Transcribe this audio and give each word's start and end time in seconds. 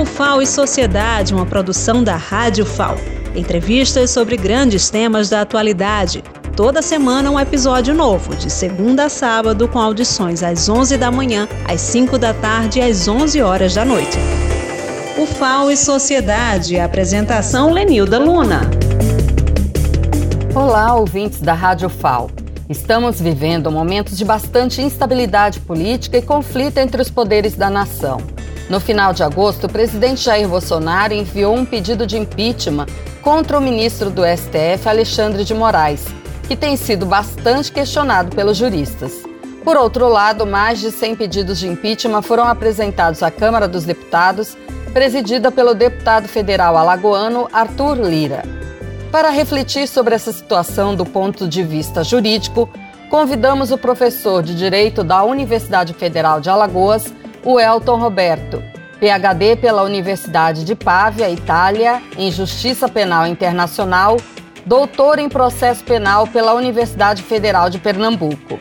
O 0.00 0.04
FAO 0.06 0.40
e 0.40 0.46
Sociedade, 0.46 1.34
uma 1.34 1.44
produção 1.44 2.02
da 2.02 2.16
Rádio 2.16 2.64
FAO. 2.64 2.96
Entrevistas 3.36 4.10
sobre 4.10 4.34
grandes 4.34 4.88
temas 4.88 5.28
da 5.28 5.42
atualidade. 5.42 6.24
Toda 6.56 6.80
semana 6.80 7.30
um 7.30 7.38
episódio 7.38 7.94
novo, 7.94 8.34
de 8.34 8.48
segunda 8.48 9.04
a 9.04 9.08
sábado, 9.10 9.68
com 9.68 9.78
audições 9.78 10.42
às 10.42 10.70
11 10.70 10.96
da 10.96 11.10
manhã, 11.10 11.46
às 11.68 11.82
5 11.82 12.16
da 12.16 12.32
tarde 12.32 12.78
e 12.78 12.82
às 12.82 13.06
11 13.06 13.42
horas 13.42 13.74
da 13.74 13.84
noite. 13.84 14.16
O 15.18 15.26
FAO 15.26 15.70
e 15.70 15.76
Sociedade. 15.76 16.80
Apresentação 16.80 17.70
Lenilda 17.70 18.18
Luna. 18.18 18.62
Olá, 20.54 20.94
ouvintes 20.94 21.42
da 21.42 21.52
Rádio 21.52 21.90
FAO. 21.90 22.30
Estamos 22.70 23.20
vivendo 23.20 23.68
momentos 23.68 24.16
de 24.16 24.24
bastante 24.24 24.80
instabilidade 24.80 25.58
política 25.58 26.18
e 26.18 26.22
conflito 26.22 26.78
entre 26.78 27.02
os 27.02 27.10
poderes 27.10 27.56
da 27.56 27.68
nação. 27.68 28.18
No 28.68 28.78
final 28.78 29.12
de 29.12 29.24
agosto, 29.24 29.66
o 29.66 29.68
presidente 29.68 30.20
Jair 30.20 30.46
Bolsonaro 30.46 31.12
enviou 31.12 31.52
um 31.52 31.64
pedido 31.66 32.06
de 32.06 32.16
impeachment 32.16 32.86
contra 33.22 33.58
o 33.58 33.60
ministro 33.60 34.08
do 34.08 34.22
STF, 34.22 34.88
Alexandre 34.88 35.42
de 35.42 35.52
Moraes, 35.52 36.06
que 36.46 36.54
tem 36.54 36.76
sido 36.76 37.04
bastante 37.04 37.72
questionado 37.72 38.36
pelos 38.36 38.56
juristas. 38.56 39.14
Por 39.64 39.76
outro 39.76 40.08
lado, 40.08 40.46
mais 40.46 40.78
de 40.78 40.92
100 40.92 41.16
pedidos 41.16 41.58
de 41.58 41.66
impeachment 41.66 42.22
foram 42.22 42.44
apresentados 42.44 43.20
à 43.24 43.32
Câmara 43.32 43.66
dos 43.66 43.82
Deputados, 43.82 44.56
presidida 44.92 45.50
pelo 45.50 45.74
deputado 45.74 46.28
federal 46.28 46.76
alagoano 46.76 47.48
Arthur 47.52 47.96
Lira. 47.96 48.59
Para 49.10 49.30
refletir 49.30 49.88
sobre 49.88 50.14
essa 50.14 50.32
situação 50.32 50.94
do 50.94 51.04
ponto 51.04 51.48
de 51.48 51.64
vista 51.64 52.04
jurídico, 52.04 52.70
convidamos 53.08 53.72
o 53.72 53.78
professor 53.78 54.40
de 54.40 54.54
Direito 54.54 55.02
da 55.02 55.24
Universidade 55.24 55.92
Federal 55.92 56.40
de 56.40 56.48
Alagoas, 56.48 57.12
o 57.44 57.58
Elton 57.58 57.96
Roberto, 57.96 58.62
PhD 59.00 59.56
pela 59.56 59.82
Universidade 59.82 60.64
de 60.64 60.76
Pávia, 60.76 61.28
Itália, 61.28 62.00
em 62.16 62.30
Justiça 62.30 62.88
Penal 62.88 63.26
Internacional, 63.26 64.16
doutor 64.64 65.18
em 65.18 65.28
Processo 65.28 65.82
Penal 65.82 66.28
pela 66.28 66.54
Universidade 66.54 67.24
Federal 67.24 67.68
de 67.68 67.80
Pernambuco. 67.80 68.60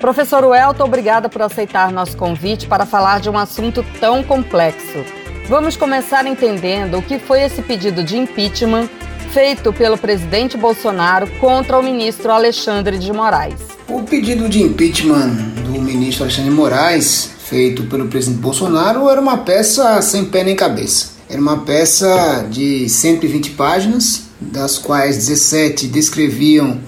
Professor 0.00 0.44
Welton, 0.44 0.84
obrigada 0.84 1.28
por 1.28 1.42
aceitar 1.42 1.92
nosso 1.92 2.16
convite 2.16 2.66
para 2.66 2.84
falar 2.84 3.20
de 3.20 3.30
um 3.30 3.38
assunto 3.38 3.84
tão 4.00 4.24
complexo. 4.24 5.04
Vamos 5.48 5.76
começar 5.76 6.26
entendendo 6.26 6.98
o 6.98 7.02
que 7.02 7.20
foi 7.20 7.42
esse 7.42 7.62
pedido 7.62 8.02
de 8.02 8.18
impeachment 8.18 8.88
feito 9.36 9.70
pelo 9.70 9.98
presidente 9.98 10.56
Bolsonaro 10.56 11.26
contra 11.38 11.78
o 11.78 11.82
ministro 11.82 12.32
Alexandre 12.32 12.96
de 12.96 13.12
Moraes. 13.12 13.60
O 13.86 14.02
pedido 14.02 14.48
de 14.48 14.62
impeachment 14.62 15.28
do 15.62 15.78
ministro 15.78 16.24
Alexandre 16.24 16.48
de 16.48 16.56
Moraes, 16.56 17.32
feito 17.40 17.82
pelo 17.82 18.08
presidente 18.08 18.40
Bolsonaro, 18.40 19.10
era 19.10 19.20
uma 19.20 19.36
peça 19.36 20.00
sem 20.00 20.24
pé 20.24 20.42
nem 20.42 20.56
cabeça. 20.56 21.10
Era 21.28 21.38
uma 21.38 21.58
peça 21.58 22.46
de 22.50 22.88
120 22.88 23.50
páginas, 23.50 24.22
das 24.40 24.78
quais 24.78 25.18
17 25.18 25.86
descreviam 25.88 26.80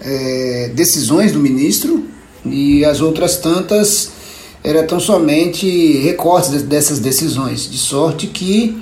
é, 0.00 0.70
decisões 0.72 1.32
do 1.32 1.40
ministro 1.40 2.04
e 2.44 2.84
as 2.84 3.00
outras 3.00 3.38
tantas 3.38 4.12
eram 4.62 4.86
tão 4.86 5.00
somente 5.00 5.98
recortes 5.98 6.62
dessas 6.62 7.00
decisões, 7.00 7.68
de 7.68 7.78
sorte 7.78 8.28
que 8.28 8.80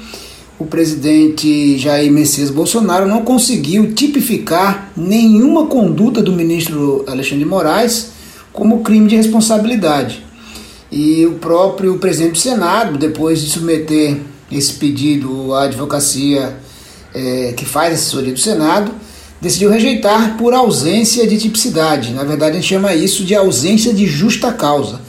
o 0.58 0.66
presidente 0.66 1.78
Jair 1.78 2.10
Messias 2.10 2.50
Bolsonaro 2.50 3.06
não 3.06 3.22
conseguiu 3.22 3.94
tipificar 3.94 4.90
nenhuma 4.96 5.66
conduta 5.66 6.20
do 6.20 6.32
ministro 6.32 7.04
Alexandre 7.06 7.44
de 7.44 7.44
Moraes 7.44 8.10
como 8.52 8.80
crime 8.80 9.06
de 9.06 9.14
responsabilidade. 9.14 10.24
E 10.90 11.24
o 11.26 11.34
próprio 11.34 11.96
presidente 11.98 12.32
do 12.32 12.38
Senado, 12.38 12.98
depois 12.98 13.40
de 13.40 13.50
submeter 13.50 14.16
esse 14.50 14.72
pedido 14.72 15.54
à 15.54 15.64
advocacia 15.64 16.56
é, 17.14 17.52
que 17.56 17.64
faz 17.64 17.94
assessoria 17.94 18.32
do 18.32 18.40
Senado, 18.40 18.90
decidiu 19.40 19.70
rejeitar 19.70 20.36
por 20.36 20.54
ausência 20.54 21.24
de 21.26 21.38
tipicidade. 21.38 22.12
Na 22.12 22.24
verdade, 22.24 22.52
a 22.52 22.60
gente 22.60 22.68
chama 22.68 22.94
isso 22.94 23.22
de 23.22 23.34
ausência 23.34 23.94
de 23.94 24.06
justa 24.06 24.52
causa. 24.52 25.00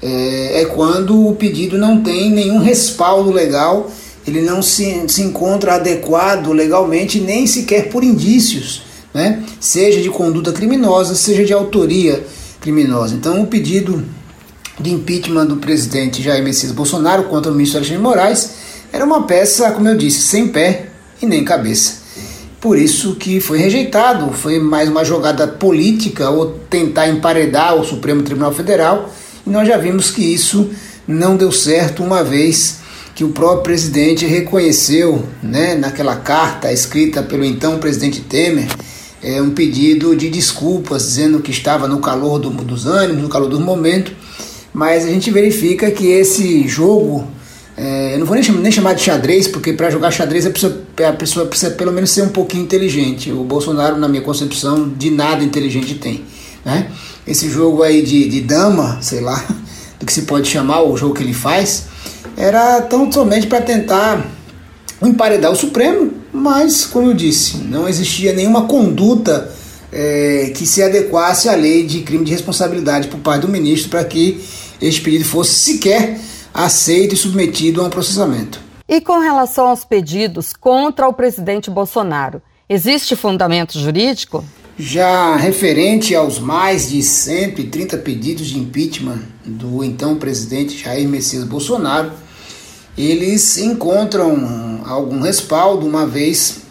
É, 0.00 0.62
é 0.62 0.64
quando 0.66 1.26
o 1.26 1.34
pedido 1.34 1.76
não 1.76 2.02
tem 2.02 2.30
nenhum 2.30 2.58
respaldo 2.58 3.32
legal 3.32 3.90
ele 4.26 4.42
não 4.42 4.62
se, 4.62 5.04
se 5.08 5.22
encontra 5.22 5.74
adequado 5.74 6.52
legalmente, 6.52 7.20
nem 7.20 7.46
sequer 7.46 7.88
por 7.88 8.04
indícios, 8.04 8.82
né? 9.12 9.42
seja 9.60 10.00
de 10.00 10.08
conduta 10.08 10.52
criminosa, 10.52 11.14
seja 11.14 11.44
de 11.44 11.52
autoria 11.52 12.24
criminosa. 12.60 13.14
Então, 13.14 13.42
o 13.42 13.46
pedido 13.46 14.04
de 14.80 14.90
impeachment 14.90 15.46
do 15.46 15.56
presidente 15.56 16.22
Jair 16.22 16.42
Messias 16.42 16.72
Bolsonaro 16.72 17.24
contra 17.24 17.50
o 17.50 17.54
ministro 17.54 17.78
Alexandre 17.78 18.02
Moraes 18.02 18.50
era 18.92 19.04
uma 19.04 19.24
peça, 19.24 19.70
como 19.72 19.88
eu 19.88 19.96
disse, 19.96 20.22
sem 20.22 20.48
pé 20.48 20.88
e 21.20 21.26
nem 21.26 21.44
cabeça. 21.44 22.02
Por 22.60 22.78
isso 22.78 23.16
que 23.16 23.40
foi 23.40 23.58
rejeitado, 23.58 24.32
foi 24.32 24.60
mais 24.60 24.88
uma 24.88 25.04
jogada 25.04 25.48
política 25.48 26.30
ou 26.30 26.60
tentar 26.70 27.08
emparedar 27.08 27.74
o 27.74 27.84
Supremo 27.84 28.22
Tribunal 28.22 28.52
Federal, 28.52 29.12
e 29.44 29.50
nós 29.50 29.66
já 29.66 29.76
vimos 29.76 30.12
que 30.12 30.22
isso 30.22 30.70
não 31.06 31.36
deu 31.36 31.50
certo 31.50 32.04
uma 32.04 32.22
vez 32.22 32.81
que 33.14 33.24
o 33.24 33.28
próprio 33.28 33.62
presidente 33.62 34.26
reconheceu, 34.26 35.24
né, 35.42 35.74
naquela 35.74 36.16
carta 36.16 36.72
escrita 36.72 37.22
pelo 37.22 37.44
então 37.44 37.78
presidente 37.78 38.20
Temer, 38.20 38.68
é, 39.22 39.40
um 39.40 39.50
pedido 39.50 40.16
de 40.16 40.28
desculpas, 40.28 41.04
dizendo 41.04 41.40
que 41.40 41.50
estava 41.50 41.86
no 41.86 42.00
calor 42.00 42.38
do, 42.38 42.50
dos 42.50 42.86
ânimos, 42.86 43.22
no 43.22 43.28
calor 43.28 43.48
do 43.48 43.60
momento, 43.60 44.12
mas 44.72 45.04
a 45.04 45.08
gente 45.08 45.30
verifica 45.30 45.90
que 45.90 46.06
esse 46.06 46.66
jogo, 46.66 47.28
é, 47.76 48.14
eu 48.14 48.18
não 48.18 48.26
vou 48.26 48.34
nem 48.34 48.42
chamar, 48.42 48.60
nem 48.60 48.72
chamar 48.72 48.94
de 48.94 49.02
xadrez, 49.02 49.46
porque 49.46 49.72
para 49.74 49.90
jogar 49.90 50.10
xadrez 50.10 50.46
a 50.46 50.50
pessoa, 50.50 50.82
a 51.08 51.12
pessoa 51.12 51.46
precisa 51.46 51.72
pelo 51.72 51.92
menos 51.92 52.10
ser 52.10 52.22
um 52.22 52.30
pouquinho 52.30 52.64
inteligente. 52.64 53.30
O 53.30 53.44
Bolsonaro, 53.44 53.96
na 53.96 54.08
minha 54.08 54.22
concepção, 54.22 54.88
de 54.88 55.10
nada 55.10 55.44
inteligente 55.44 55.94
tem. 55.94 56.24
Né? 56.64 56.90
Esse 57.26 57.48
jogo 57.50 57.82
aí 57.82 58.02
de, 58.02 58.28
de 58.28 58.40
dama, 58.40 58.98
sei 59.02 59.20
lá, 59.20 59.44
do 60.00 60.06
que 60.06 60.12
se 60.12 60.22
pode 60.22 60.48
chamar, 60.48 60.82
o 60.82 60.96
jogo 60.96 61.14
que 61.14 61.22
ele 61.22 61.34
faz, 61.34 61.91
era 62.36 62.80
tão 62.82 63.10
somente 63.10 63.46
para 63.46 63.60
tentar 63.60 64.26
emparedar 65.02 65.50
o 65.50 65.56
Supremo, 65.56 66.12
mas, 66.32 66.84
como 66.84 67.08
eu 67.08 67.14
disse, 67.14 67.58
não 67.58 67.88
existia 67.88 68.32
nenhuma 68.32 68.66
conduta 68.66 69.52
é, 69.92 70.52
que 70.56 70.66
se 70.66 70.82
adequasse 70.82 71.48
à 71.48 71.54
lei 71.54 71.84
de 71.84 72.00
crime 72.00 72.24
de 72.24 72.32
responsabilidade 72.32 73.08
por 73.08 73.20
parte 73.20 73.42
do 73.42 73.48
ministro 73.48 73.90
para 73.90 74.04
que 74.04 74.42
este 74.80 75.00
pedido 75.00 75.24
fosse 75.24 75.52
sequer 75.52 76.18
aceito 76.54 77.14
e 77.14 77.16
submetido 77.16 77.80
a 77.82 77.84
um 77.84 77.90
processamento. 77.90 78.60
E 78.88 79.00
com 79.00 79.18
relação 79.18 79.68
aos 79.68 79.84
pedidos 79.84 80.52
contra 80.52 81.08
o 81.08 81.12
presidente 81.12 81.70
Bolsonaro, 81.70 82.42
existe 82.68 83.16
fundamento 83.16 83.78
jurídico? 83.78 84.44
Já 84.78 85.36
referente 85.36 86.14
aos 86.14 86.38
mais 86.38 86.90
de 86.90 87.02
130 87.02 87.98
pedidos 87.98 88.48
de 88.48 88.58
impeachment 88.58 89.20
do 89.44 89.84
então 89.84 90.16
presidente 90.16 90.82
Jair 90.82 91.08
Messias 91.08 91.44
Bolsonaro, 91.44 92.10
eles 92.96 93.58
encontram 93.58 94.82
algum 94.84 95.20
respaldo, 95.20 95.86
uma 95.86 96.06
vez 96.06 96.62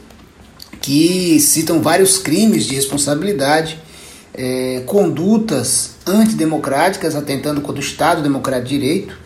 que 0.82 1.40
citam 1.40 1.82
vários 1.82 2.18
crimes 2.18 2.66
de 2.66 2.76
responsabilidade, 2.76 3.80
é, 4.34 4.84
condutas 4.86 5.92
antidemocráticas, 6.06 7.16
atentando 7.16 7.62
contra 7.62 7.82
o 7.82 7.84
Estado 7.84 8.22
Democrático 8.22 8.70
de 8.70 8.80
Direito, 8.80 9.18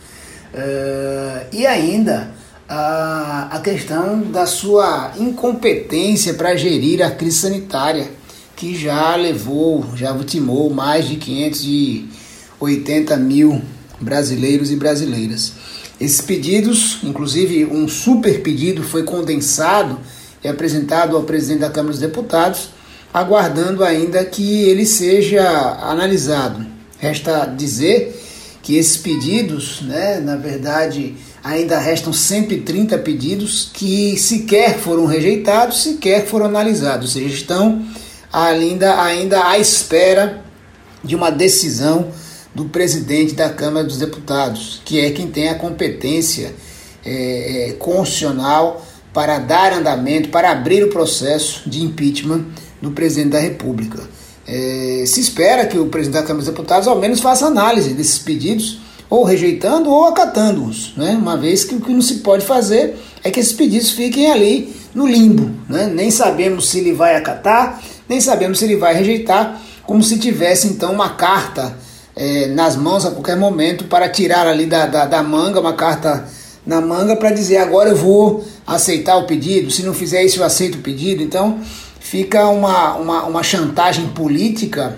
é, 0.53 1.47
e 1.51 1.66
ainda 1.66 2.31
a, 2.67 3.50
a 3.51 3.59
questão 3.59 4.22
da 4.22 4.45
sua 4.45 5.11
incompetência 5.17 6.34
para 6.34 6.55
gerir 6.55 7.01
a 7.01 7.11
crise 7.11 7.38
sanitária 7.38 8.09
que 8.55 8.75
já 8.75 9.16
levou, 9.16 9.85
já 9.95 10.13
vitimou 10.13 10.69
mais 10.69 11.07
de 11.07 11.17
580 11.17 13.17
mil 13.17 13.61
brasileiros 14.00 14.72
e 14.72 14.75
brasileiras. 14.75 15.53
Esses 16.00 16.22
pedidos, 16.22 17.00
inclusive 17.03 17.66
um 17.66 17.87
super 17.87 18.41
pedido, 18.41 18.84
foi 18.84 19.03
condensado 19.03 19.99
e 20.43 20.47
apresentado 20.47 21.16
ao 21.16 21.23
presidente 21.23 21.61
da 21.61 21.69
Câmara 21.69 21.91
dos 21.91 22.02
Deputados, 22.02 22.69
aguardando 23.14 23.84
ainda 23.84 24.23
que 24.25 24.64
ele 24.64 24.85
seja 24.85 25.47
analisado. 25.81 26.66
Resta 26.97 27.46
dizer 27.46 28.22
que 28.61 28.75
esses 28.75 28.97
pedidos, 28.97 29.81
né, 29.81 30.19
na 30.19 30.35
verdade, 30.35 31.16
ainda 31.43 31.79
restam 31.79 32.11
130 32.11 32.97
pedidos 32.97 33.69
que 33.73 34.17
sequer 34.17 34.78
foram 34.78 35.05
rejeitados, 35.05 35.84
sequer 35.84 36.25
foram 36.25 36.47
analisados, 36.47 37.16
ou 37.16 37.22
seja, 37.22 37.34
estão 37.34 37.85
ainda, 38.34 39.02
ainda 39.02 39.47
à 39.47 39.58
espera 39.58 40.41
de 41.03 41.16
uma 41.16 41.29
decisão 41.29 42.11
do 42.55 42.66
presidente 42.66 43.35
da 43.35 43.49
Câmara 43.49 43.85
dos 43.85 43.97
Deputados, 43.97 44.81
que 44.85 45.02
é 45.02 45.11
quem 45.11 45.28
tem 45.28 45.49
a 45.49 45.55
competência 45.55 46.55
é, 47.05 47.69
é, 47.69 47.73
constitucional 47.73 48.84
para 49.13 49.37
dar 49.40 49.73
andamento, 49.73 50.29
para 50.29 50.52
abrir 50.52 50.84
o 50.84 50.90
processo 50.90 51.69
de 51.69 51.84
impeachment 51.84 52.46
do 52.81 52.91
presidente 52.91 53.29
da 53.31 53.40
República. 53.40 54.02
É, 54.47 55.03
se 55.05 55.19
espera 55.19 55.66
que 55.66 55.78
o 55.78 55.87
presidente 55.87 56.22
da 56.22 56.28
Câmara 56.28 56.46
dos 56.46 56.47
Deputados 56.47 56.87
ao 56.87 56.97
menos 56.97 57.19
faça 57.19 57.46
análise 57.46 57.93
desses 57.93 58.19
pedidos 58.19 58.79
ou 59.09 59.23
rejeitando 59.23 59.90
ou 59.90 60.05
acatando-os, 60.05 60.93
né? 60.96 61.11
uma 61.11 61.37
vez 61.37 61.63
que 61.63 61.75
o 61.75 61.81
que 61.81 61.91
não 61.91 62.02
se 62.02 62.16
pode 62.16 62.46
fazer 62.46 62.96
é 63.23 63.29
que 63.29 63.40
esses 63.40 63.53
pedidos 63.53 63.91
fiquem 63.91 64.31
ali 64.31 64.73
no 64.93 65.05
limbo, 65.07 65.52
né? 65.69 65.87
nem 65.87 66.09
sabemos 66.09 66.69
se 66.69 66.79
ele 66.79 66.93
vai 66.93 67.16
acatar, 67.16 67.81
nem 68.07 68.19
sabemos 68.22 68.59
se 68.59 68.66
ele 68.66 68.78
vai 68.78 68.93
rejeitar, 68.96 69.61
como 69.84 70.02
se 70.02 70.17
tivesse 70.17 70.67
então 70.67 70.91
uma 70.91 71.09
carta 71.09 71.78
é, 72.16 72.47
nas 72.47 72.76
mãos 72.76 73.06
a 73.06 73.12
qualquer 73.12 73.35
momento 73.35 73.85
para 73.85 74.08
tirar 74.08 74.47
ali 74.47 74.66
da, 74.66 74.85
da, 74.85 75.06
da 75.06 75.22
manga, 75.22 75.59
uma 75.59 75.73
carta 75.73 76.26
na 76.66 76.82
manga 76.82 77.16
para 77.16 77.32
dizer 77.32 77.58
agora 77.58 77.90
eu 77.90 77.96
vou 77.96 78.46
aceitar 78.66 79.17
o 79.17 79.26
pedido, 79.26 79.70
se 79.70 79.84
não 79.84 79.94
fizer 79.94 80.23
isso 80.23 80.40
eu 80.40 80.46
aceito 80.46 80.76
o 80.76 80.82
pedido. 80.82 81.22
Então 81.22 81.59
fica 82.00 82.47
uma, 82.47 82.96
uma, 82.96 83.23
uma 83.23 83.44
chantagem 83.44 84.08
política 84.08 84.97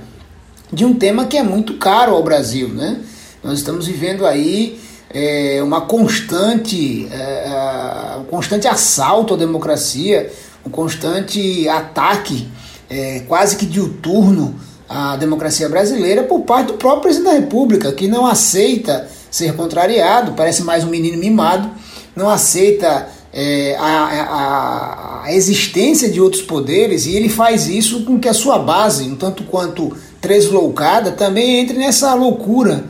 de 0.72 0.86
um 0.86 0.94
tema 0.94 1.26
que 1.26 1.38
é 1.38 1.44
muito 1.44 1.76
caro 1.76 2.14
ao 2.14 2.24
Brasil. 2.24 2.70
Né? 2.70 3.02
Nós 3.44 3.60
estamos 3.60 3.88
vivendo 3.88 4.26
aí 4.26 4.80
é, 5.10 5.60
uma 5.64 5.82
constante, 5.82 7.08
é, 7.12 8.18
um 8.20 8.26
constante 8.26 8.68
assalto 8.68 9.34
à 9.34 9.38
democracia, 9.38 10.32
um 10.66 10.70
constante 10.70 11.68
ataque 11.68 12.48
é, 12.90 13.22
quase 13.28 13.56
que 13.56 13.66
diuturno 13.66 14.56
à 14.88 15.16
democracia 15.16 15.68
brasileira 15.68 16.24
por 16.24 16.42
parte 16.42 16.68
do 16.68 16.74
próprio 16.74 17.04
presidente 17.04 17.32
da 17.32 17.40
República, 17.40 17.92
que 17.92 18.08
não 18.08 18.26
aceita 18.26 19.08
ser 19.30 19.54
contrariado, 19.56 20.34
parece 20.34 20.64
mais 20.64 20.84
um 20.84 20.90
menino 20.90 21.18
mimado, 21.18 21.70
não 22.16 22.30
aceita 22.30 23.08
é, 23.34 23.76
a, 23.78 23.86
a, 23.86 25.24
a, 25.26 25.34
existência 25.34 26.10
de 26.10 26.20
outros 26.20 26.42
poderes 26.42 27.06
e 27.06 27.16
ele 27.16 27.30
faz 27.30 27.68
isso 27.68 28.04
com 28.04 28.18
que 28.20 28.28
a 28.28 28.34
sua 28.34 28.58
base, 28.58 29.04
um 29.04 29.16
tanto 29.16 29.44
quanto 29.44 29.96
tresloucada, 30.22 31.12
também 31.12 31.60
entre 31.60 31.78
nessa 31.78 32.14
loucura 32.14 32.86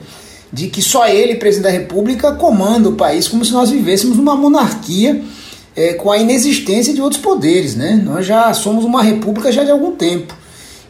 de 0.52 0.68
que 0.68 0.82
só 0.82 1.08
ele, 1.08 1.36
presidente 1.36 1.64
da 1.64 1.78
República, 1.78 2.32
comanda 2.32 2.88
o 2.88 2.96
país 2.96 3.28
como 3.28 3.44
se 3.44 3.52
nós 3.52 3.70
vivêssemos 3.70 4.16
numa 4.16 4.36
monarquia 4.36 5.22
é, 5.76 5.94
com 5.94 6.10
a 6.12 6.18
inexistência 6.18 6.94
de 6.94 7.02
outros 7.02 7.22
poderes. 7.22 7.76
Né? 7.76 8.02
Nós 8.04 8.26
já 8.26 8.54
somos 8.54 8.86
uma 8.86 9.04
república 9.04 9.52
já 9.52 9.64
de 9.64 9.72
algum 9.72 9.92
tempo. 9.92 10.34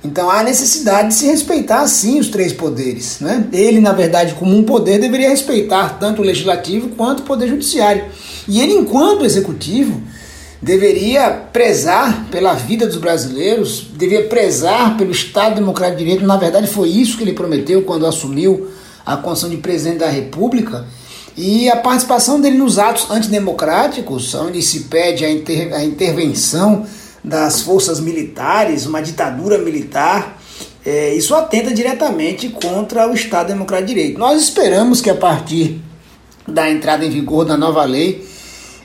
Então 0.04 0.30
há 0.30 0.44
necessidade 0.44 1.10
de 1.10 1.14
se 1.16 1.26
respeitar 1.26 1.86
sim 1.88 2.20
os 2.20 2.30
três 2.30 2.54
poderes. 2.54 3.20
Né? 3.20 3.48
Ele, 3.52 3.80
na 3.80 3.94
verdade, 3.94 4.36
como 4.36 4.56
um 4.56 4.64
poder, 4.64 5.00
deveria 5.00 5.30
respeitar 5.30 5.98
tanto 6.00 6.22
o 6.22 6.26
legislativo 6.26 6.90
quanto 6.90 7.22
o 7.22 7.24
poder 7.24 7.48
judiciário. 7.48 8.06
E 8.48 8.62
ele, 8.62 8.74
enquanto 8.74 9.26
executivo, 9.26 10.02
deveria 10.62 11.30
prezar 11.52 12.28
pela 12.30 12.54
vida 12.54 12.86
dos 12.86 12.98
brasileiros, 12.98 13.88
deveria 13.94 14.28
prezar 14.28 14.98
pelo 14.98 15.12
Estado 15.12 15.56
Democrático 15.56 16.00
de 16.00 16.06
Direito. 16.06 16.26
Na 16.26 16.38
verdade, 16.38 16.68
foi 16.68 16.90
isso 16.90 17.18
que 17.18 17.24
ele 17.24 17.34
prometeu 17.34 17.82
quando 17.82 18.06
assumiu 18.06 18.68
a 19.06 19.18
condição 19.18 19.50
de 19.50 19.58
presidente 19.58 20.00
da 20.00 20.10
República. 20.10 20.86
E 21.36 21.70
a 21.70 21.76
participação 21.76 22.42
dele 22.42 22.58
nos 22.58 22.80
atos 22.80 23.12
antidemocráticos, 23.12 24.34
onde 24.34 24.62
se 24.62 24.82
pede 24.82 25.24
a, 25.24 25.30
inter 25.30 25.74
a 25.74 25.84
intervenção 25.84 26.86
das 27.24 27.62
forças 27.62 28.00
militares, 28.00 28.86
uma 28.86 29.02
ditadura 29.02 29.58
militar, 29.58 30.38
é, 30.86 31.14
isso 31.14 31.36
atenta 31.36 31.74
diretamente 31.74 32.50
contra 32.50 33.10
o 33.10 33.14
Estado 33.14 33.48
Democrático 33.48 33.88
de 33.90 33.94
Direito. 33.94 34.20
Nós 34.20 34.42
esperamos 34.42 35.02
que 35.02 35.10
a 35.10 35.16
partir 35.16 35.82
da 36.48 36.70
entrada 36.70 37.04
em 37.04 37.10
vigor 37.10 37.44
da 37.44 37.58
nova 37.58 37.84
lei, 37.84 38.26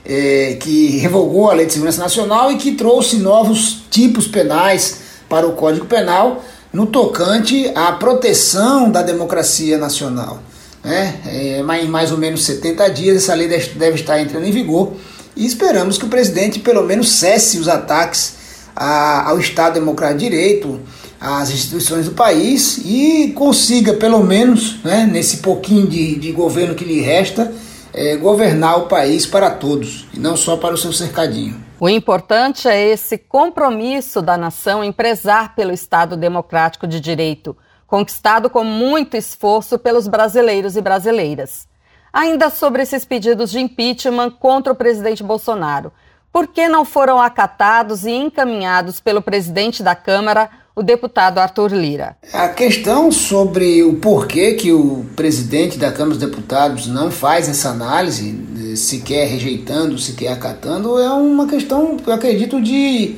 é, 0.05 0.57
que 0.59 0.97
revogou 0.97 1.49
a 1.49 1.53
Lei 1.53 1.65
de 1.65 1.73
Segurança 1.73 2.01
Nacional 2.01 2.51
e 2.51 2.57
que 2.57 2.73
trouxe 2.73 3.17
novos 3.17 3.83
tipos 3.89 4.27
penais 4.27 4.99
para 5.29 5.47
o 5.47 5.53
Código 5.53 5.85
Penal 5.85 6.43
no 6.73 6.87
tocante 6.87 7.71
à 7.73 7.93
proteção 7.93 8.91
da 8.91 9.01
democracia 9.01 9.77
nacional. 9.77 10.41
Né? 10.83 11.15
É, 11.25 11.81
em 11.81 11.87
mais 11.87 12.11
ou 12.11 12.17
menos 12.17 12.43
70 12.43 12.89
dias 12.89 13.15
essa 13.15 13.33
lei 13.33 13.47
deve 13.47 13.95
estar 13.95 14.19
entrando 14.19 14.45
em 14.45 14.51
vigor 14.51 14.91
e 15.35 15.45
esperamos 15.45 15.97
que 15.97 16.05
o 16.05 16.09
presidente 16.09 16.59
pelo 16.59 16.83
menos 16.83 17.11
cesse 17.13 17.57
os 17.57 17.67
ataques 17.67 18.35
a, 18.75 19.29
ao 19.29 19.39
Estado 19.39 19.75
Democrático 19.75 20.19
de 20.19 20.29
Direito, 20.29 20.79
às 21.19 21.49
instituições 21.49 22.05
do 22.05 22.11
país 22.11 22.79
e 22.83 23.31
consiga, 23.35 23.93
pelo 23.93 24.23
menos, 24.23 24.83
né, 24.83 25.07
nesse 25.09 25.37
pouquinho 25.37 25.87
de, 25.87 26.15
de 26.15 26.31
governo 26.31 26.75
que 26.75 26.83
lhe 26.83 26.99
resta, 27.01 27.53
é, 27.93 28.17
governar 28.17 28.79
o 28.79 28.87
país 28.87 29.25
para 29.25 29.49
todos 29.51 30.07
e 30.13 30.19
não 30.19 30.35
só 30.35 30.57
para 30.57 30.73
o 30.73 30.77
seu 30.77 30.91
cercadinho. 30.91 31.63
O 31.79 31.87
importante 31.87 32.67
é 32.67 32.89
esse 32.89 33.17
compromisso 33.17 34.21
da 34.21 34.37
nação 34.37 34.83
em 34.83 34.91
prezar 34.91 35.55
pelo 35.55 35.71
Estado 35.71 36.17
Democrático 36.17 36.87
de 36.87 36.99
Direito, 36.99 37.55
conquistado 37.85 38.49
com 38.49 38.63
muito 38.63 39.15
esforço 39.15 39.77
pelos 39.77 40.07
brasileiros 40.07 40.75
e 40.75 40.81
brasileiras. 40.81 41.67
Ainda 42.13 42.51
sobre 42.51 42.83
esses 42.83 43.03
pedidos 43.03 43.49
de 43.49 43.59
impeachment 43.59 44.29
contra 44.39 44.71
o 44.71 44.75
presidente 44.75 45.23
Bolsonaro, 45.23 45.91
por 46.31 46.45
que 46.45 46.67
não 46.67 46.85
foram 46.85 47.19
acatados 47.19 48.05
e 48.05 48.11
encaminhados 48.11 48.99
pelo 48.99 49.19
presidente 49.19 49.81
da 49.81 49.95
Câmara, 49.95 50.47
o 50.75 50.83
deputado 50.83 51.39
Arthur 51.39 51.73
Lira? 51.73 52.15
A 52.31 52.49
questão 52.49 53.11
sobre 53.11 53.81
o 53.81 53.95
porquê 53.95 54.53
que 54.53 54.71
o 54.71 55.07
presidente 55.15 55.75
da 55.79 55.91
Câmara 55.91 56.15
dos 56.15 56.19
Deputados 56.19 56.85
não 56.85 57.09
faz 57.09 57.49
essa 57.49 57.69
análise, 57.69 58.75
sequer 58.77 59.27
rejeitando, 59.27 59.97
sequer 59.97 60.33
acatando, 60.33 60.99
é 60.99 61.09
uma 61.09 61.47
questão, 61.47 61.97
eu 62.05 62.13
acredito, 62.13 62.61
de 62.61 63.15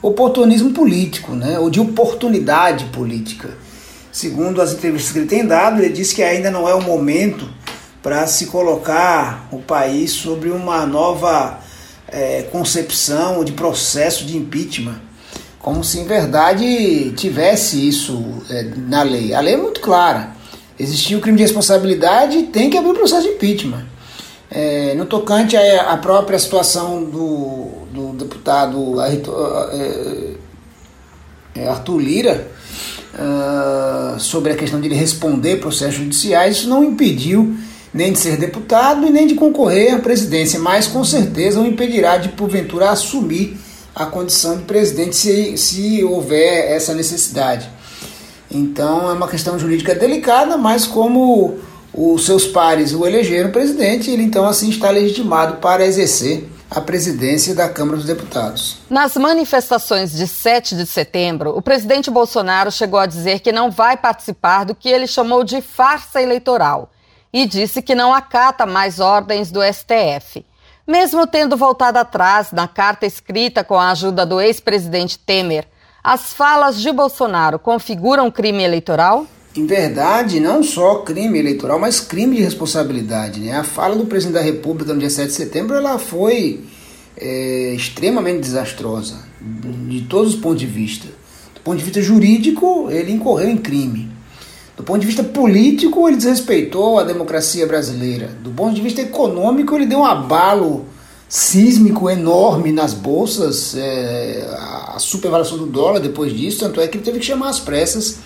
oportunismo 0.00 0.70
político, 0.72 1.32
né? 1.32 1.58
ou 1.58 1.68
de 1.68 1.80
oportunidade 1.80 2.86
política. 2.86 3.50
Segundo 4.10 4.62
as 4.62 4.72
entrevistas 4.72 5.12
que 5.12 5.18
ele 5.18 5.26
tem 5.26 5.46
dado, 5.46 5.82
ele 5.82 5.92
disse 5.92 6.14
que 6.14 6.22
ainda 6.22 6.50
não 6.50 6.66
é 6.66 6.74
o 6.74 6.82
momento 6.82 7.46
para 8.02 8.26
se 8.26 8.46
colocar 8.46 9.48
o 9.50 9.58
país 9.58 10.12
sobre 10.12 10.50
uma 10.50 10.86
nova 10.86 11.58
é, 12.08 12.42
concepção 12.50 13.44
de 13.44 13.52
processo 13.52 14.24
de 14.24 14.36
impeachment, 14.36 15.00
como 15.58 15.82
se 15.84 15.98
em 15.98 16.04
verdade 16.04 17.12
tivesse 17.16 17.86
isso 17.86 18.42
é, 18.48 18.62
na 18.76 19.02
lei. 19.02 19.34
A 19.34 19.40
lei 19.40 19.54
é 19.54 19.56
muito 19.56 19.80
clara. 19.80 20.30
Existia 20.78 21.18
o 21.18 21.20
crime 21.20 21.36
de 21.36 21.42
responsabilidade, 21.42 22.44
tem 22.44 22.70
que 22.70 22.78
abrir 22.78 22.90
o 22.90 22.94
processo 22.94 23.22
de 23.22 23.34
impeachment. 23.34 23.84
É, 24.50 24.94
no 24.94 25.04
tocante 25.04 25.56
à, 25.56 25.96
própria 25.98 26.38
situação 26.38 27.04
do, 27.04 27.86
do 27.92 28.12
deputado 28.16 28.98
é, 29.02 29.20
é, 31.54 31.68
Arthur 31.68 31.98
Lira, 31.98 32.48
uh, 33.14 34.18
sobre 34.18 34.52
a 34.52 34.56
questão 34.56 34.80
de 34.80 34.86
ele 34.86 34.94
responder 34.94 35.56
processos 35.56 35.96
judiciais, 35.96 36.58
isso 36.58 36.68
não 36.68 36.84
impediu 36.84 37.56
nem 37.92 38.12
de 38.12 38.18
ser 38.18 38.36
deputado 38.36 39.06
e 39.06 39.10
nem 39.10 39.26
de 39.26 39.34
concorrer 39.34 39.94
à 39.94 39.98
presidência, 39.98 40.58
mas 40.58 40.86
com 40.86 41.02
certeza 41.04 41.60
o 41.60 41.66
impedirá 41.66 42.18
de, 42.18 42.28
porventura, 42.30 42.90
assumir 42.90 43.56
a 43.94 44.06
condição 44.06 44.56
de 44.56 44.62
presidente 44.64 45.16
se, 45.16 45.56
se 45.56 46.04
houver 46.04 46.70
essa 46.70 46.94
necessidade. 46.94 47.68
Então 48.50 49.10
é 49.10 49.12
uma 49.12 49.28
questão 49.28 49.58
jurídica 49.58 49.94
delicada, 49.94 50.56
mas 50.56 50.86
como 50.86 51.58
os 51.92 52.24
seus 52.24 52.46
pares 52.46 52.92
o 52.92 53.06
elegeram 53.06 53.50
presidente, 53.50 54.10
ele 54.10 54.22
então 54.22 54.46
assim 54.46 54.70
está 54.70 54.90
legitimado 54.90 55.56
para 55.56 55.84
exercer 55.84 56.48
a 56.70 56.80
presidência 56.80 57.54
da 57.54 57.68
Câmara 57.68 57.96
dos 57.96 58.06
Deputados. 58.06 58.78
Nas 58.90 59.16
manifestações 59.16 60.12
de 60.12 60.28
7 60.28 60.76
de 60.76 60.86
setembro, 60.86 61.56
o 61.56 61.62
presidente 61.62 62.10
Bolsonaro 62.10 62.70
chegou 62.70 63.00
a 63.00 63.06
dizer 63.06 63.40
que 63.40 63.50
não 63.50 63.70
vai 63.70 63.96
participar 63.96 64.64
do 64.64 64.74
que 64.74 64.88
ele 64.88 65.06
chamou 65.06 65.42
de 65.42 65.62
farsa 65.62 66.20
eleitoral 66.22 66.90
e 67.32 67.46
disse 67.46 67.82
que 67.82 67.94
não 67.94 68.14
acata 68.14 68.66
mais 68.66 69.00
ordens 69.00 69.50
do 69.50 69.60
STF. 69.62 70.44
Mesmo 70.86 71.26
tendo 71.26 71.56
voltado 71.56 71.98
atrás 71.98 72.50
na 72.52 72.66
carta 72.66 73.04
escrita 73.04 73.62
com 73.62 73.78
a 73.78 73.90
ajuda 73.90 74.24
do 74.24 74.40
ex-presidente 74.40 75.18
Temer, 75.18 75.66
as 76.02 76.32
falas 76.32 76.80
de 76.80 76.90
Bolsonaro 76.90 77.58
configuram 77.58 78.30
crime 78.30 78.62
eleitoral? 78.62 79.26
Em 79.54 79.66
verdade, 79.66 80.40
não 80.40 80.62
só 80.62 81.00
crime 81.00 81.38
eleitoral, 81.38 81.78
mas 81.78 82.00
crime 82.00 82.36
de 82.36 82.42
responsabilidade. 82.42 83.40
Né? 83.40 83.52
A 83.52 83.64
fala 83.64 83.96
do 83.96 84.06
presidente 84.06 84.34
da 84.34 84.40
República 84.40 84.94
no 84.94 85.00
dia 85.00 85.10
7 85.10 85.28
de 85.28 85.34
setembro 85.34 85.76
ela 85.76 85.98
foi 85.98 86.64
é, 87.16 87.74
extremamente 87.74 88.40
desastrosa, 88.40 89.16
de 89.40 90.02
todos 90.02 90.34
os 90.34 90.40
pontos 90.40 90.60
de 90.60 90.66
vista. 90.66 91.08
Do 91.54 91.60
ponto 91.60 91.76
de 91.76 91.84
vista 91.84 92.00
jurídico, 92.00 92.88
ele 92.90 93.12
incorreu 93.12 93.50
em 93.50 93.56
crime. 93.56 94.08
Do 94.78 94.84
ponto 94.84 95.00
de 95.00 95.06
vista 95.06 95.24
político, 95.24 96.06
ele 96.06 96.16
desrespeitou 96.16 97.00
a 97.00 97.02
democracia 97.02 97.66
brasileira. 97.66 98.30
Do 98.40 98.52
ponto 98.52 98.76
de 98.76 98.80
vista 98.80 99.02
econômico, 99.02 99.74
ele 99.74 99.86
deu 99.86 99.98
um 99.98 100.04
abalo 100.04 100.86
sísmico 101.28 102.08
enorme 102.08 102.70
nas 102.70 102.94
bolsas, 102.94 103.74
é, 103.76 104.48
a 104.94 104.96
supervalação 105.00 105.58
do 105.58 105.66
dólar 105.66 105.98
depois 105.98 106.32
disso, 106.32 106.60
tanto 106.60 106.80
é 106.80 106.86
que 106.86 106.96
ele 106.96 107.04
teve 107.04 107.18
que 107.18 107.26
chamar 107.26 107.48
às 107.48 107.58
pressas 107.58 108.18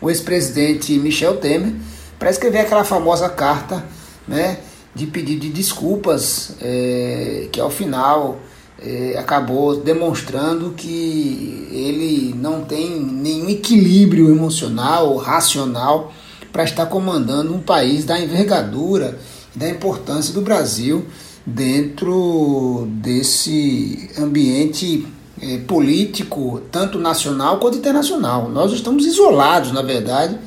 o 0.00 0.08
ex-presidente 0.08 0.98
Michel 0.98 1.36
Temer 1.36 1.74
para 2.18 2.30
escrever 2.30 2.60
aquela 2.60 2.84
famosa 2.84 3.28
carta 3.28 3.84
né, 4.26 4.60
de 4.94 5.06
pedido 5.06 5.42
de 5.42 5.50
desculpas, 5.50 6.56
é, 6.62 7.48
que 7.52 7.60
ao 7.60 7.68
final 7.70 8.38
é, 8.80 9.16
acabou 9.18 9.80
demonstrando 9.80 10.72
que 10.76 11.68
ele 11.70 12.34
não 12.36 12.64
tem 12.64 13.00
nenhum 13.00 13.48
equilíbrio 13.48 14.30
emocional, 14.30 15.16
racional, 15.16 16.12
para 16.52 16.64
estar 16.64 16.86
comandando 16.86 17.54
um 17.54 17.60
país 17.60 18.04
da 18.04 18.18
envergadura 18.18 19.18
e 19.54 19.58
da 19.58 19.68
importância 19.68 20.32
do 20.32 20.40
Brasil 20.40 21.04
dentro 21.44 22.86
desse 22.90 24.10
ambiente 24.18 25.06
é, 25.40 25.58
político, 25.58 26.60
tanto 26.70 26.98
nacional 26.98 27.58
quanto 27.58 27.78
internacional. 27.78 28.48
Nós 28.48 28.72
estamos 28.72 29.06
isolados, 29.06 29.72
na 29.72 29.82
verdade, 29.82 30.38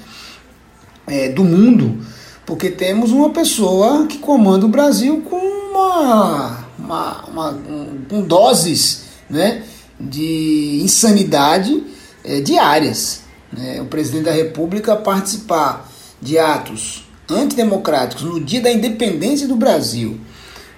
é, 1.07 1.29
do 1.29 1.43
mundo, 1.43 1.97
porque 2.45 2.69
temos 2.69 3.11
uma 3.11 3.29
pessoa 3.29 4.05
que 4.07 4.17
comanda 4.17 4.65
o 4.65 4.69
Brasil 4.69 5.21
com 5.21 5.37
uma, 5.37 6.60
uma, 6.83 7.23
uma 7.25 7.51
um, 7.51 8.05
com 8.09 8.21
doses 8.21 9.03
né, 9.29 9.63
de 9.99 10.81
insanidade 10.83 11.83
é, 12.23 12.41
diárias. 12.41 13.21
Né? 13.51 13.81
O 13.81 13.85
presidente 13.85 14.25
da 14.25 14.31
República 14.31 14.95
participar 14.95 15.89
de 16.21 16.37
atos 16.37 17.03
antidemocráticos 17.29 18.23
no 18.23 18.39
dia 18.39 18.61
da 18.61 18.71
independência 18.71 19.47
do 19.47 19.55
Brasil, 19.55 20.19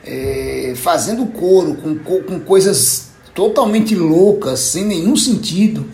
é, 0.05 0.73
fazendo 0.75 1.25
coro 1.27 1.75
com, 1.75 1.97
com 1.97 2.39
coisas 2.41 3.07
totalmente 3.33 3.95
loucas, 3.95 4.59
sem 4.59 4.85
nenhum 4.85 5.15
sentido, 5.15 5.89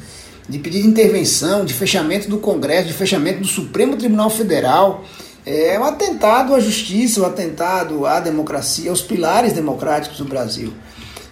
de 0.48 0.58
pedir 0.58 0.82
de 0.82 0.88
intervenção, 0.88 1.64
de 1.64 1.74
fechamento 1.74 2.28
do 2.28 2.38
Congresso, 2.40 2.88
de 2.88 2.94
fechamento 2.94 3.42
do 3.42 3.48
Supremo 3.48 3.96
Tribunal 3.96 4.30
Federal, 4.30 5.06
é 5.46 5.80
um 5.80 5.84
atentado 5.84 6.54
à 6.54 6.60
justiça, 6.60 7.22
um 7.22 7.26
atentado 7.26 8.06
à 8.06 8.20
democracia, 8.20 8.90
aos 8.90 9.02
pilares 9.02 9.54
democráticos 9.54 10.18
do 10.18 10.26
Brasil. 10.26 10.74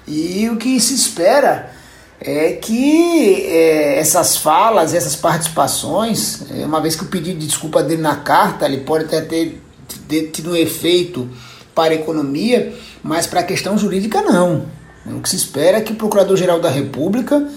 E 0.07 0.49
o 0.49 0.57
que 0.57 0.79
se 0.79 0.93
espera 0.93 1.71
é 2.19 2.53
que 2.53 3.45
é, 3.45 3.99
essas 3.99 4.37
falas, 4.37 4.93
essas 4.93 5.15
participações, 5.15 6.41
é, 6.51 6.65
uma 6.65 6.81
vez 6.81 6.95
que 6.95 7.03
o 7.03 7.07
pedido 7.07 7.39
de 7.39 7.47
desculpa 7.47 7.83
dele 7.83 8.01
na 8.01 8.15
carta, 8.15 8.65
ele 8.65 8.79
pode 8.79 9.05
até 9.05 9.21
ter, 9.21 9.61
ter 10.07 10.31
tido 10.31 10.51
um 10.51 10.55
efeito 10.55 11.29
para 11.75 11.93
a 11.93 11.95
economia, 11.95 12.73
mas 13.03 13.27
para 13.27 13.41
a 13.41 13.43
questão 13.43 13.77
jurídica 13.77 14.21
não. 14.21 14.65
O 15.05 15.21
que 15.21 15.29
se 15.29 15.35
espera 15.35 15.77
é 15.77 15.81
que 15.81 15.93
o 15.93 15.95
Procurador-Geral 15.95 16.59
da 16.59 16.69
República 16.69 17.47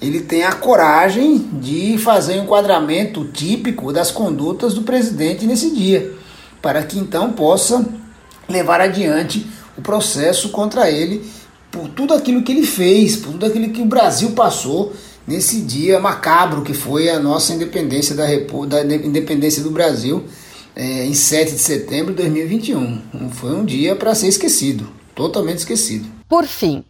ele 0.00 0.20
tenha 0.20 0.48
a 0.48 0.54
coragem 0.54 1.38
de 1.54 1.98
fazer 1.98 2.38
um 2.38 2.44
enquadramento 2.44 3.24
típico 3.24 3.92
das 3.92 4.10
condutas 4.10 4.74
do 4.74 4.82
presidente 4.82 5.46
nesse 5.46 5.74
dia, 5.74 6.12
para 6.62 6.82
que 6.82 6.98
então 6.98 7.32
possa 7.32 7.84
levar 8.48 8.80
adiante 8.80 9.46
o 9.76 9.82
processo 9.82 10.50
contra 10.50 10.90
ele 10.90 11.28
por 11.70 11.88
tudo 11.88 12.14
aquilo 12.14 12.42
que 12.42 12.52
ele 12.52 12.66
fez, 12.66 13.16
por 13.16 13.32
tudo 13.32 13.46
aquilo 13.46 13.70
que 13.70 13.82
o 13.82 13.86
Brasil 13.86 14.30
passou 14.30 14.92
nesse 15.26 15.60
dia 15.60 16.00
macabro 16.00 16.62
que 16.62 16.72
foi 16.72 17.10
a 17.10 17.20
nossa 17.20 17.52
independência 17.52 18.14
da, 18.14 18.24
da 18.66 18.94
independência 18.96 19.62
do 19.62 19.70
Brasil 19.70 20.24
é, 20.74 21.04
em 21.04 21.12
7 21.12 21.52
de 21.52 21.58
setembro 21.58 22.14
de 22.14 22.22
2021. 22.22 23.30
Foi 23.32 23.54
um 23.54 23.64
dia 23.64 23.94
para 23.94 24.14
ser 24.14 24.28
esquecido, 24.28 24.88
totalmente 25.14 25.58
esquecido. 25.58 26.06
Por 26.28 26.46
fim, 26.46 26.84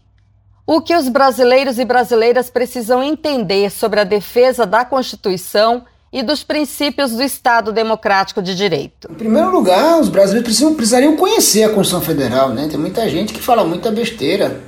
o 0.71 0.83
que 0.83 0.95
os 0.95 1.09
brasileiros 1.09 1.79
e 1.79 1.85
brasileiras 1.87 2.51
precisam 2.51 3.03
entender 3.03 3.71
sobre 3.71 4.01
a 4.01 4.05
defesa 4.05 4.67
da 4.67 4.85
Constituição 4.85 5.83
e 6.13 6.23
dos 6.23 6.45
princípios 6.45 7.13
do 7.13 7.23
Estado 7.23 7.73
Democrático 7.73 8.43
de 8.43 8.55
Direito? 8.55 9.11
Em 9.11 9.15
primeiro 9.15 9.51
lugar, 9.51 9.99
os 9.99 10.11
brasileiros 10.11 10.45
precisam, 10.45 10.75
precisariam 10.75 11.17
conhecer 11.17 11.63
a 11.63 11.71
Constituição 11.71 12.03
Federal. 12.03 12.51
Né? 12.51 12.69
Tem 12.69 12.79
muita 12.79 13.09
gente 13.09 13.33
que 13.33 13.41
fala 13.41 13.65
muita 13.65 13.91
besteira. 13.91 14.61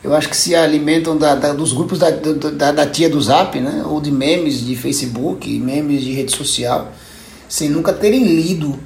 Eu 0.00 0.14
acho 0.14 0.28
que 0.28 0.36
se 0.36 0.54
alimentam 0.54 1.16
da, 1.16 1.34
da, 1.34 1.52
dos 1.52 1.72
grupos 1.72 1.98
da, 1.98 2.10
da, 2.70 2.86
tia 2.86 3.10
do 3.10 3.20
Zap, 3.20 3.58
né? 3.58 3.82
ou 3.84 4.00
de 4.00 4.12
memes 4.12 4.64
de 4.64 4.76
Facebook, 4.76 5.58
memes 5.58 6.04
de 6.04 6.12
rede 6.12 6.36
social, 6.36 6.92
sem 7.48 7.68
nunca 7.68 7.92
terem 7.92 8.22
lido 8.22 8.78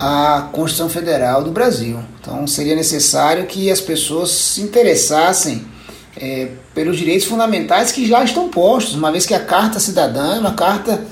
a 0.00 0.48
Constituição 0.50 0.88
Federal 0.88 1.44
do 1.44 1.52
Brasil. 1.52 2.00
Então 2.20 2.44
seria 2.44 2.74
necessário 2.74 3.46
que 3.46 3.70
as 3.70 3.80
pessoas 3.80 4.32
se 4.32 4.62
interessassem 4.62 5.77
é, 6.16 6.48
pelos 6.74 6.96
direitos 6.96 7.26
fundamentais 7.26 7.92
que 7.92 8.06
já 8.06 8.22
estão 8.24 8.48
postos, 8.48 8.94
uma 8.94 9.12
vez 9.12 9.26
que 9.26 9.34
a 9.34 9.40
Carta 9.40 9.78
Cidadã 9.78 10.36
é 10.36 10.38
uma 10.38 10.54
carta 10.54 11.04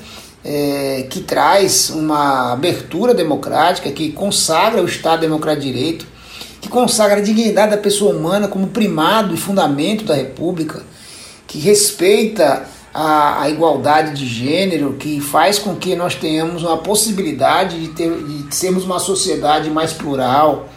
é, 0.43 1.05
que 1.09 1.21
traz 1.21 1.89
uma 1.89 2.53
abertura 2.53 3.13
democrática, 3.13 3.91
que 3.91 4.11
consagra 4.11 4.81
o 4.81 4.85
Estado 4.85 5.21
Democrático 5.21 5.65
de 5.65 5.73
Direito, 5.73 6.07
que 6.61 6.69
consagra 6.69 7.17
a 7.17 7.21
dignidade 7.21 7.71
da 7.71 7.77
pessoa 7.77 8.15
humana 8.15 8.47
como 8.47 8.67
primado 8.67 9.33
e 9.33 9.37
fundamento 9.37 10.05
da 10.05 10.15
República, 10.15 10.81
que 11.45 11.59
respeita 11.59 12.65
a, 12.93 13.43
a, 13.43 13.49
igualdade 13.49 14.13
de 14.13 14.25
gênero, 14.25 14.93
que 14.93 15.21
faz 15.21 15.59
com 15.59 15.75
que 15.75 15.95
nós 15.95 16.15
tenhamos 16.15 16.63
uma 16.63 16.77
possibilidade 16.77 17.79
de, 17.79 17.89
ter, 17.89 18.11
de 18.11 18.55
sermos 18.55 18.83
uma 18.83 18.99
sociedade 18.99 19.69
mais 19.69 19.93
plural, 19.93 20.67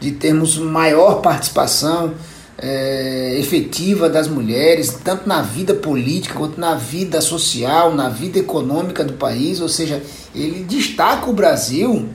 de 0.00 0.12
termos 0.12 0.56
maior 0.56 1.20
participação 1.20 2.14
é, 2.60 3.36
efetiva 3.38 4.08
das 4.08 4.26
mulheres, 4.26 4.98
tanto 5.04 5.28
na 5.28 5.40
vida 5.42 5.74
política 5.74 6.34
quanto 6.34 6.60
na 6.60 6.74
vida 6.74 7.20
social, 7.20 7.94
na 7.94 8.08
vida 8.08 8.38
econômica 8.38 9.04
do 9.04 9.12
país, 9.12 9.60
ou 9.60 9.68
seja, 9.68 10.02
ele 10.34 10.64
destaca 10.64 11.30
o 11.30 11.32
Brasil 11.32 12.08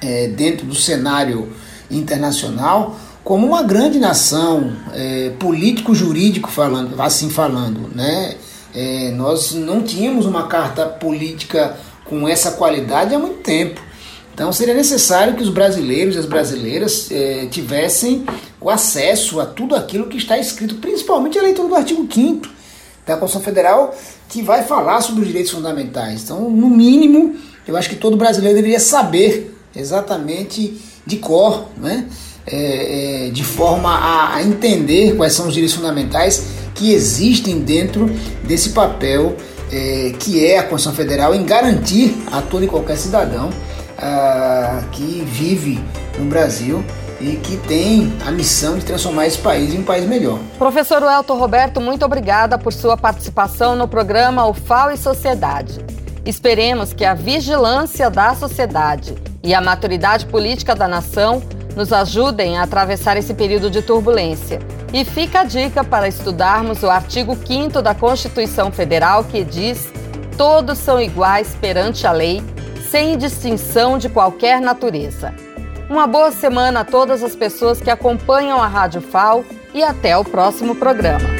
é, 0.00 0.28
dentro 0.28 0.64
do 0.64 0.74
cenário 0.74 1.52
internacional 1.90 2.96
como 3.24 3.46
uma 3.46 3.62
grande 3.62 3.98
nação 3.98 4.72
é, 4.94 5.30
político-jurídico 5.38 6.50
falando, 6.50 7.00
assim 7.00 7.28
falando, 7.28 7.90
né? 7.94 8.36
É, 8.74 9.10
nós 9.10 9.52
não 9.54 9.82
tínhamos 9.82 10.24
uma 10.24 10.46
carta 10.46 10.86
política 10.86 11.76
com 12.04 12.28
essa 12.28 12.52
qualidade 12.52 13.14
há 13.14 13.18
muito 13.18 13.40
tempo. 13.40 13.80
Então 14.32 14.52
seria 14.52 14.72
necessário 14.72 15.34
que 15.34 15.42
os 15.42 15.48
brasileiros 15.48 16.14
e 16.14 16.18
as 16.18 16.26
brasileiras 16.26 17.10
eh, 17.10 17.48
tivessem 17.50 18.24
o 18.60 18.70
acesso 18.70 19.40
a 19.40 19.46
tudo 19.46 19.74
aquilo 19.74 20.06
que 20.06 20.16
está 20.16 20.38
escrito, 20.38 20.76
principalmente 20.76 21.38
a 21.38 21.42
leitura 21.42 21.68
do 21.68 21.74
artigo 21.74 22.06
5 22.12 22.48
da 23.06 23.16
Constituição 23.16 23.40
Federal, 23.40 23.96
que 24.28 24.42
vai 24.42 24.62
falar 24.62 25.00
sobre 25.00 25.22
os 25.22 25.26
direitos 25.26 25.52
fundamentais. 25.52 26.24
Então, 26.24 26.50
no 26.50 26.68
mínimo, 26.68 27.36
eu 27.66 27.76
acho 27.76 27.88
que 27.88 27.96
todo 27.96 28.16
brasileiro 28.16 28.56
deveria 28.56 28.80
saber 28.80 29.56
exatamente 29.74 30.80
de 31.06 31.16
cor, 31.16 31.66
né? 31.76 32.06
É, 32.50 33.26
é, 33.26 33.30
de 33.30 33.44
forma 33.44 33.90
a, 33.90 34.36
a 34.36 34.42
entender 34.42 35.14
quais 35.16 35.34
são 35.34 35.48
os 35.48 35.52
direitos 35.52 35.76
fundamentais 35.76 36.46
que 36.74 36.92
existem 36.92 37.60
dentro 37.60 38.06
desse 38.42 38.70
papel 38.70 39.36
é, 39.70 40.14
que 40.18 40.44
é 40.44 40.58
a 40.58 40.62
Constituição 40.62 40.94
Federal 40.94 41.34
em 41.34 41.44
garantir 41.44 42.16
a 42.32 42.40
todo 42.40 42.64
e 42.64 42.68
qualquer 42.68 42.96
cidadão 42.96 43.50
uh, 43.98 44.88
que 44.92 45.22
vive 45.26 45.78
no 46.18 46.24
Brasil 46.24 46.82
e 47.20 47.36
que 47.36 47.56
tem 47.56 48.12
a 48.26 48.30
missão 48.30 48.78
de 48.78 48.84
transformar 48.84 49.26
esse 49.26 49.38
país 49.38 49.74
em 49.74 49.78
um 49.80 49.84
país 49.84 50.04
melhor. 50.06 50.38
Professor 50.58 51.02
Elton 51.02 51.38
Roberto, 51.38 51.80
muito 51.80 52.04
obrigada 52.04 52.58
por 52.58 52.72
sua 52.72 52.96
participação 52.96 53.74
no 53.74 53.88
programa 53.88 54.46
UFAO 54.46 54.90
e 54.90 54.96
Sociedade. 54.96 55.84
Esperemos 56.24 56.92
que 56.92 57.04
a 57.04 57.14
vigilância 57.14 58.10
da 58.10 58.34
sociedade 58.34 59.16
e 59.42 59.54
a 59.54 59.60
maturidade 59.60 60.26
política 60.26 60.74
da 60.74 60.86
nação 60.86 61.42
nos 61.74 61.92
ajudem 61.92 62.58
a 62.58 62.64
atravessar 62.64 63.16
esse 63.16 63.32
período 63.32 63.70
de 63.70 63.82
turbulência. 63.82 64.58
E 64.92 65.04
fica 65.04 65.40
a 65.40 65.44
dica 65.44 65.84
para 65.84 66.08
estudarmos 66.08 66.82
o 66.82 66.90
artigo 66.90 67.36
5 67.46 67.80
da 67.82 67.94
Constituição 67.94 68.72
Federal 68.72 69.24
que 69.24 69.44
diz: 69.44 69.88
todos 70.36 70.78
são 70.78 71.00
iguais 71.00 71.56
perante 71.60 72.06
a 72.06 72.12
lei 72.12 72.42
sem 72.90 73.18
distinção 73.18 73.98
de 73.98 74.08
qualquer 74.08 74.60
natureza. 74.60 75.47
Uma 75.88 76.06
boa 76.06 76.30
semana 76.30 76.80
a 76.80 76.84
todas 76.84 77.22
as 77.22 77.34
pessoas 77.34 77.80
que 77.80 77.90
acompanham 77.90 78.62
a 78.62 78.66
Rádio 78.66 79.00
FAO 79.00 79.42
e 79.72 79.82
até 79.82 80.16
o 80.18 80.24
próximo 80.24 80.74
programa. 80.74 81.37